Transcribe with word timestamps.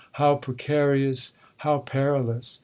'How 0.13 0.33
precarious!—how 0.35 1.77
perilous!' 1.85 2.59